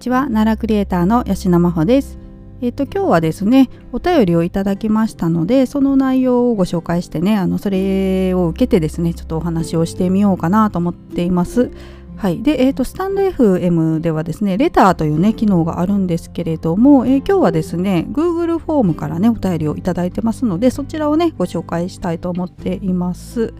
[0.00, 0.22] ちは。
[0.22, 2.18] 奈良クリエイターの吉野真帆です。
[2.62, 11.70] えっ、と今日はですねお便りをいただきましたのでその内容をご紹介してねあのそれを受けてですねちょっとお話をしてみようかなと思っています。
[12.16, 12.42] はい。
[12.42, 23.52] でえーと、スタンド FM ではですねレターというね機能があるんですけれども、えー、今日はですね Google フォームからねお便りをいただいてますのでそちらをねご紹介したいと思っています。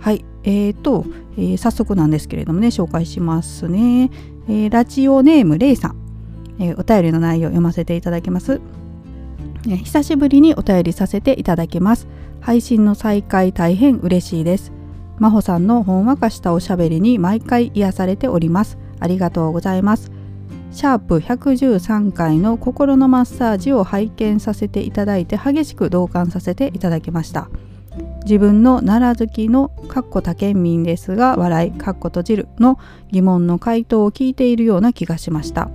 [0.00, 0.24] はい。
[0.42, 1.06] えーと、
[1.38, 4.10] え、早速なんですけれどもね紹介しますね、
[4.48, 5.96] えー、ラジオネームレイさん、
[6.58, 8.60] えー、お便りの内容を読ませていただきます、
[9.66, 12.06] えー、久しぶりにお便りさせていただきます。
[12.40, 14.70] 配信の再開大変嬉しいです。
[15.18, 18.76] 真帆さんのほんわかしたおしゃべりに毎回癒されております。
[19.00, 20.12] ありがとうございます。
[20.70, 27.48] シャープ113回の心のマッサージを拝見させていただいて激しく同感させていただきました。
[28.24, 32.78] 自分の奈良好きのかっこ他県民ですが笑いかっこ閉じるの
[33.10, 35.70] 疑問の回答を聞いているような気がしました。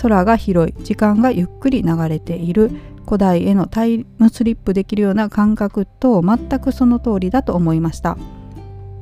[0.00, 2.70] 空が広い時間がゆっくり流れている
[3.04, 8.16] 古代へのタイムスリップできるような感覚と全くその通りだと思いました。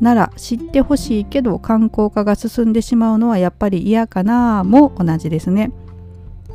[0.00, 5.72] なら知ってほしいけど観光化が進んでしまうのはやっぱり嫌かなも同じですね。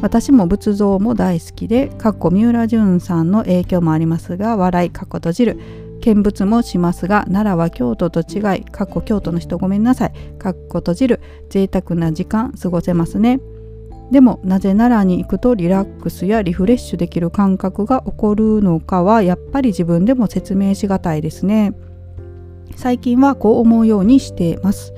[0.00, 5.60] 私も仏像も大好きでかっこ三浦淳さんの影響もありますが笑いかっこ閉じる
[6.02, 10.12] 見物もしますが奈良は京都と違いかっこ京都の人ごめんなさい。
[10.38, 13.40] かっこ閉じる贅沢な時間過ごせますね。
[14.10, 21.72] でもなぜ奈良に行くとリラックスやリフレッシュできる感覚が起こるのかはやっぱり自分でも説明しがたいですね。
[22.76, 24.92] 最近はこう思うようにしています。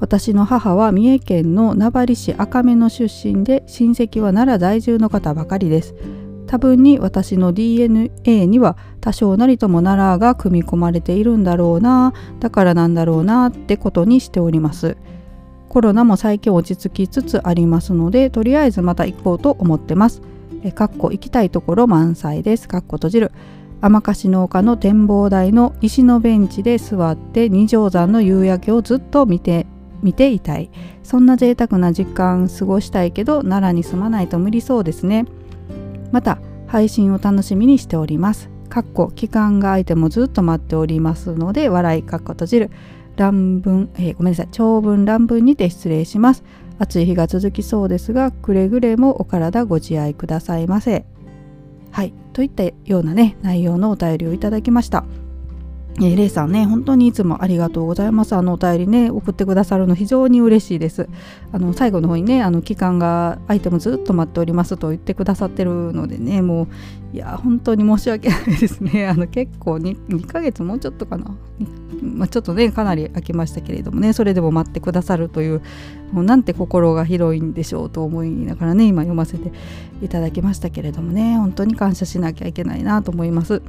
[0.00, 5.94] 私の母は三重県の名張市赤目の出身で親戚は奈良在住の方ばかりです。
[6.46, 14.96] 多分に私の DNA には多少なりとも奈良が組み込まれているんだろうなだからなんだろうなってことにしております。
[15.68, 20.22] コロナも最近落ち着きつつありますのでとりあえずまた行こうと思ってます。
[20.62, 22.66] えかっこ行きたいところ満載です。
[22.66, 23.32] かっこ閉じる。
[23.82, 29.66] 天笠農家の展望台の石のベンチで座って二条山の夕焼けをずっと見て
[30.02, 30.70] 見ていたい。
[31.02, 35.26] そんな贅沢な時間過ごしたいけど奈良に住まないと無理そうですね。
[36.16, 38.48] また配信を楽しみにしております。
[38.70, 42.70] かっこ期間が空いてもずっと待っておりますので笑いかっこ閉じる
[43.16, 46.42] 乱文、えー、ごめんなさい長文乱文にて失礼します。
[46.78, 51.04] 暑い日が続きそうですがくれぐれもお体ご自愛くださいませ。
[51.90, 55.04] はいといったようなね内容のお便りをいただきました。
[55.98, 58.34] えー、レイさんね、本当にいつもありがとうございます。
[58.34, 61.08] あのお便りね、送ってくださるの非常に嬉しいです。
[61.52, 69.06] あの最後の方にね、あの期間が空いてもずっと待っておりますと言ってくださってるのでね、もう、いや、本当に申し訳ないですね。
[69.08, 71.34] あの結構 2, 2ヶ月もうちょっとかな。
[72.02, 75.62] まあ、ちょっとね、かなり空きましたけれどもね、それでも待ってくださるという、
[76.12, 79.50] もうなんて心が広いんでしょうと思いながらね、今読ませて
[80.02, 83.62] いただきましたけれどもね、本当に感謝しなきゃいけないなと思います。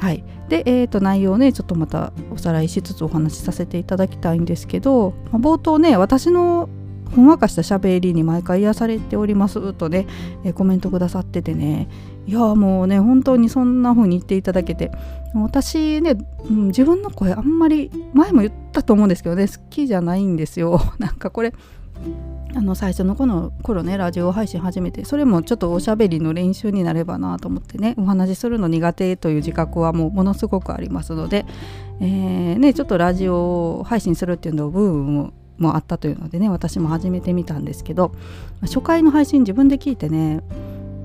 [0.00, 6.70] はい、で、えー、と内容ねちょっとまたおさらいしつつお話しさせていただきたいんですけど、まあ、冒頭ね私の
[7.14, 10.06] ほんわかしたしゃべりに毎回癒されておりますとね、
[10.44, 11.88] えー、コメントくださっててね
[12.26, 14.90] いやもうね本当にそんな風に言っていただけて
[15.34, 20.80] 私ね、うん、自分の声あんまり前も言ったと思うんですけどね好きじゃないんですよ。
[20.98, 21.52] なんかこれ
[22.54, 31.46] あの最初の頃頃ねラジオ配信始めてそれもちょっとおしゃべりの練習になればなと思ってねお話しするの苦手という自覚はもうものすごくありますので、
[32.00, 38.12] えー、ね、ちょっとラジオ配信するっていうのをブームもあったというのでね私も始めてみたんですけど
[38.62, 40.42] 初回の配信自分で聞いてね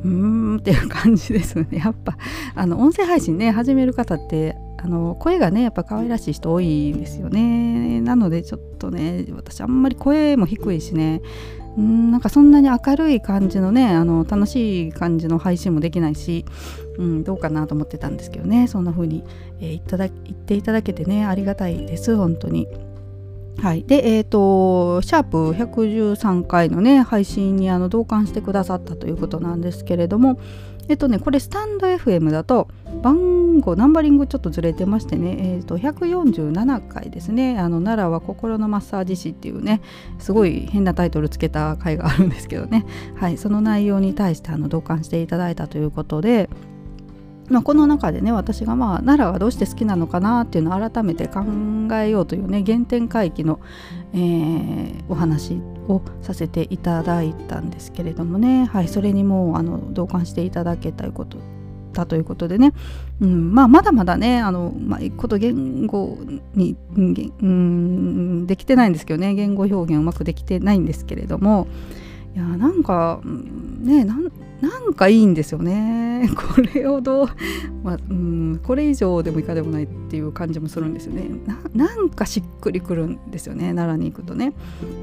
[0.03, 1.67] うーんっていう感じですね。
[1.71, 2.17] やっぱ
[2.55, 8.01] あの音声配信ね始める方ってあの声がねやっぱ可愛らしい人多いんですよね。
[8.01, 11.23] なのでちょっとね私あんまり声も低いしね。
[11.75, 16.45] うんなんかそんなに明るい感じのねあの楽しい感じの配信もできないし、
[16.99, 18.67] うん、どうかなと思ってたんですけどね。
[18.67, 19.23] そんな風に、
[19.59, 22.15] えー、いただ言っていただけてねありがたいです。
[22.15, 22.67] 本当に。
[23.57, 30.37] はい、でえっ、ー、とシャープ113回のね配信にあの同感してくださったということなんですけれども
[30.87, 32.67] えっとねこれスタンド FM だと
[33.01, 37.57] 番号ナンバリングちょっとずれてましてね、えー、と147回ですね。
[37.57, 39.81] あの奈良は心のマッサージ師っていうね
[40.19, 42.85] すごい変なタイトルつけた回があるんですけどね。
[43.15, 46.49] はいその内容に対してあの同感していただいたということで
[47.49, 51.43] まあ、この中でね私がまあ奈良はどうして好きなのかなっていうのを改めて考
[51.93, 53.59] えようというね原点回帰の、
[54.13, 61.37] えー、お話をさせていただいたんですけれどもね、はい、それにもうあの同感していただけたこと
[61.95, 62.73] たということでね、
[63.21, 66.19] うんまあ、まだまだねあの、まあ、こと言語
[66.53, 67.01] に、う
[67.45, 69.33] ん、できてないんですけどね。
[69.33, 71.67] 言語表現うまくできてないんですけれども。
[72.35, 73.21] いやなんか
[73.85, 76.29] ねなんなんかいいんですよね。
[76.35, 77.27] これをど、
[77.83, 81.29] まあ、うんこれ以上でもいかでもないっていう感じもするんですよね。
[81.73, 83.73] なんかしっくりくるんですよね。
[83.73, 84.53] 奈良に行くとね。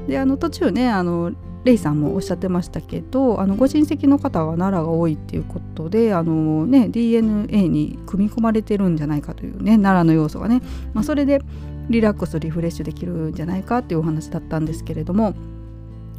[0.07, 1.31] であの途中ねあの
[1.63, 10.61] レイさんもおっしゃってましたけどあのご親戚の方は奈良が多いっていうことであの、ね、DNA に組み込まれてるんじゃないかというね奈良の要素がね、
[10.93, 11.41] まあ、それで
[11.89, 15.35] リラックスリフレッシュできるんじゃないかっていうお話だったんですけれども。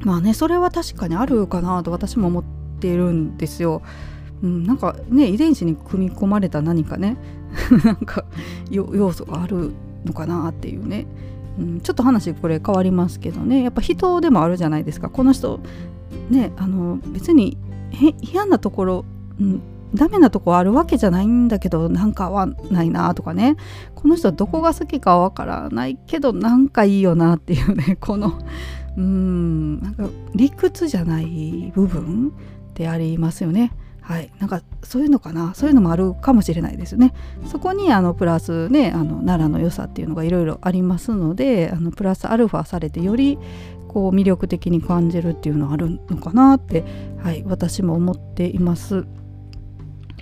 [0.01, 2.45] まあねそれは確かにあるかなと私も思っ
[2.85, 3.81] ているんですよ。
[4.43, 7.17] うん、なんかね遺伝子に組み込まれた何かね。
[7.85, 8.25] なんか
[8.71, 9.73] 要素がある
[10.05, 11.07] のかなっていうね、
[11.59, 13.63] うん、ちょっと話これ変わりますけどね。
[13.63, 15.09] やっぱ人でもあるじゃないですか。
[15.09, 15.61] この人
[16.29, 17.57] ねあの別に
[18.21, 19.05] 嫌なところ、
[19.41, 19.63] うん、
[19.95, 23.57] ダメなとこあるわけじゃないんだけどなんか合わないなとかね。
[23.95, 27.97] この人どこが好きかわからないけどなんかいいよなっていうね。
[27.99, 28.39] この
[28.97, 32.33] うんなんか理屈じゃない部分。
[32.75, 33.73] ってありますよね。
[34.01, 37.15] はい、なんかそういうのかなそういうのもあるかもしれないですよね。
[37.47, 43.39] そこにあのプラスねあの奈良の良さっていうのがいろいろありますのであのプラスアルファされてより
[43.89, 46.85] こう魅力的に感じるっていうのはあるのかなって、
[47.23, 49.07] はい、私も思っています。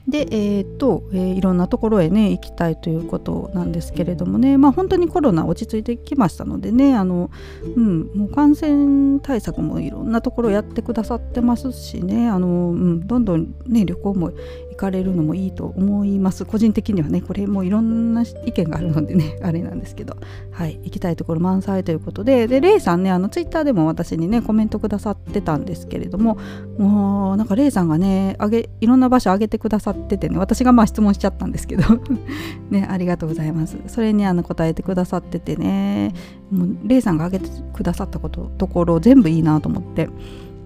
[0.08, 4.58] で、えーとえー、いろんなところへね行きたいということなんですけれどもね。
[4.58, 7.30] まあ本当にコロナ落ち着いてきましたのでねあの、
[7.76, 14.32] うん、もう感染対策もいろんなところやってくださってますしねあの、うん、どんどんね旅行も
[14.72, 16.44] 行かれるのもいいと思います。
[16.44, 20.16] 個人的にはねこれもいろんな意見があるのでね あれなんですけど。
[20.50, 22.46] はい行きたいところ満載ということで。
[22.48, 26.38] でレイさんねあのツイッターでも私にねコメントくださってたんですけれども
[26.78, 31.84] もうなんかレイさんがねあげいろんな場所上げてくださっててね私がまあ質問しちゃったんですけど。
[32.70, 33.76] ねありがとうございます。
[33.86, 36.12] それにあの答えてくださっててね。
[36.50, 40.08] もうレイさんが挙げてくださったことところ全部いいなと思って。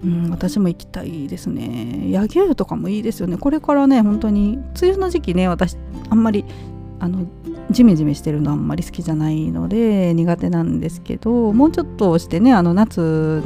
[0.03, 2.09] うん、私も行きたいですね。
[2.11, 3.37] 柳生とかもいいですよね。
[3.37, 5.75] これからね、本当に梅雨の時期ね、私
[6.09, 6.45] あんまり
[6.99, 7.25] あの
[7.71, 13.43] ジメジメしてるのあんまり好きじゃないので苦手なんですけど、もうちょっとしてね、あの夏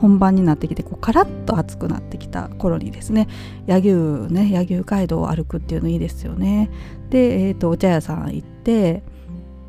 [0.00, 3.26] 本番になってきてこうカラッと暑くなってきた頃にですね
[3.66, 6.70] 柳生ね柳生街道を歩くっていうのいいですよね。
[7.10, 9.02] で、えーと、お茶屋さん行って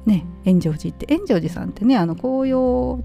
[0.05, 2.99] ね円城寺行って円城寺さんってねあの紅葉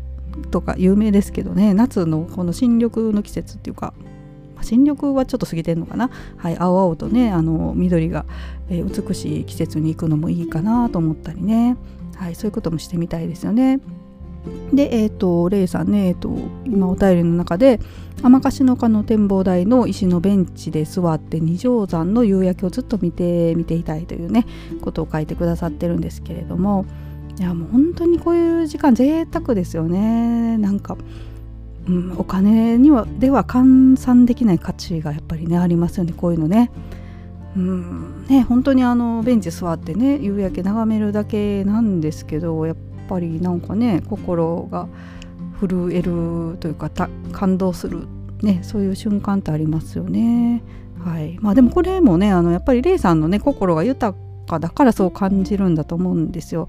[0.50, 3.94] とか有名ですけどね夏のこの新緑の季節っていうか
[4.62, 8.24] 新緑はちょっと過ぎてんのかな、はい、青々とねあの緑が、
[8.70, 11.76] え、美しい季節に行くのもいいかなと思ったりね、
[12.16, 13.80] はい、そういうこともしてみたいですよね。
[14.72, 16.30] で、えっ、ー、と、レイさんね、え、ー、と、
[16.66, 17.80] 今お便りの中で、
[18.22, 24.46] 天ヶの丘の展望台の石のベンチで座って二条山の夕焼けをずっと見て見ていたいというね
[24.82, 26.86] ことを書いてくださってるんですけれども
[27.38, 30.96] いやもう本当にこういう時間贅沢ですよねなんか、
[31.88, 36.70] うん、お金にはでは換算できない価値がやっぱりねありますよねこういうのね。
[37.56, 42.76] うんね本当にあのベンチ座ってね夕焼け眺めるだけなんですけどやっ
[43.08, 44.88] ぱりなんかね心が
[45.60, 46.90] 震えるというか
[47.32, 48.08] 感動する、
[48.42, 50.62] ね、そういう瞬間ってありますよね。
[51.04, 54.16] はいまあ、でもこれもねあのやっぱりレイさんのね心が豊
[54.48, 56.68] かだからそう感じるんだと思うんですよ。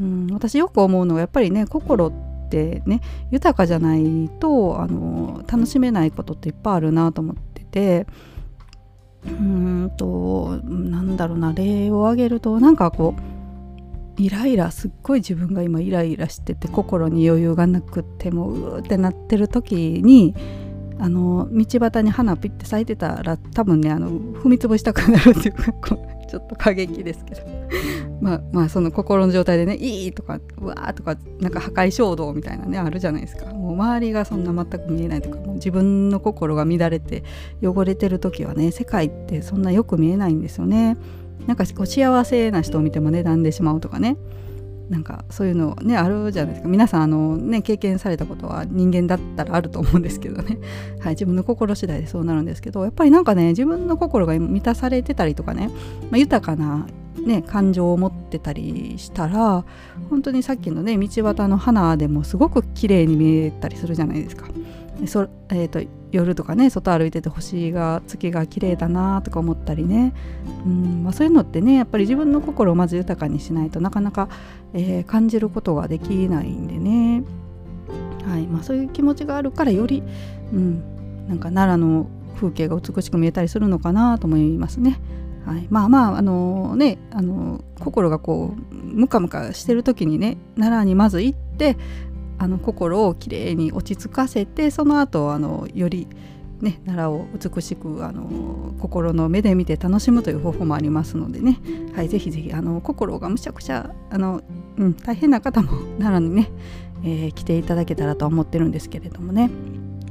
[0.00, 2.12] うん、私よく思うのはやっぱりね心っ
[2.50, 8.06] てね豊かじゃないとあの楽しめないことっていっぱいあるなと思ってて
[9.26, 20.34] うんとなんだろうな例を挙げるとなんかこうイライラすっごい自分が今イライラしてて心に余裕がなくってもうーってなってる時に
[20.98, 27.63] あの道端に花ピッて咲いてたら多分ねあの踏み潰したくなるっていうかこうちょっと過激ですけど。
[28.24, 37.22] まあまあその心の状態でね「いい!」とか「うわ!」とかなんか破壊衝動みたいなねあるじゃないですかもう周りがそんな全く見えないとかもう自分の心が乱れて
[37.62, 40.96] 汚れてる時はね世界ってそんなよく見えないんですよね
[41.46, 44.16] なんかこう幸せな人を見てもねんでしまうとかね
[44.88, 50.58] なんかそういうのねあるじゃないですか皆さんあのね経験されたことは人間だったらあると思うんですけどね
[51.00, 55.68] はい自分の心次第でそうなるんですけどやっぱりなんかね自分の心が満たされてたりとかね、
[56.10, 56.86] まあ、豊かな
[57.24, 59.64] ね、感情を持ってたりしたら
[60.10, 64.46] 本当にさっきのね道端の花でもすごく綺麗に見えたりするじゃないですか。
[65.06, 70.14] そえーと、夜とかね外歩いてて星が月が綺麗だなとか思ったりね、
[70.64, 74.28] うんまあ、そういうのってねやっぱり自分の心をまず豊かにしないとなかなか、
[74.72, 77.24] えー、感じることができないんでね、
[78.24, 80.04] はいまあ、そういう気持ちがあるからより、
[80.52, 85.00] うん、なんか奈良の風景が美しく見えたりするのかなと思いますね。
[85.46, 91.76] はい、まあまああのねあの心がこうムカムカしてる時にね奈良にまず行って
[92.38, 96.08] あの心をきれいに落ち着かせてその後あのより
[96.60, 101.58] ね、奈良を美しくあの心の目で見て楽しむという方法もありますのでね、
[101.94, 104.40] はい、ぜひぜひあの心がむしゃくしゃあの、
[104.78, 106.50] うん、大変な方も奈良にね、
[107.02, 109.50] えー、来ていただけたらと思ってるんですけれどもね。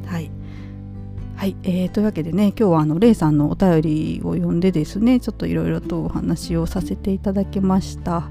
[0.06, 0.30] はい。
[1.44, 8.30] はい、えー、というわけでね今日はあのレイさんのお便りを読んでですねちょっといろいろとお話をさせていただきました。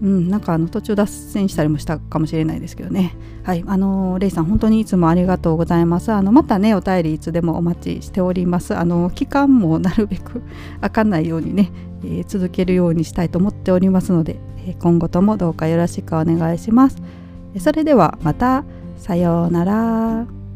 [0.00, 3.14] うん、なんかあの途中脱線したりもしたかもしれないですけどね。
[3.42, 6.10] はい、あのー、レイさん本当にいつもありがとうございます。
[6.10, 8.74] あのまたねお便りいつでもお待ちしております。
[8.74, 10.40] あの期間もなるべく
[10.80, 11.70] 開かないようにね、
[12.02, 16.96] えー、続けるようにしたいと思っておりますので、えー、今後ともどうかよろしくお願いします。
[17.58, 18.64] それではまた
[18.96, 20.47] さようなら。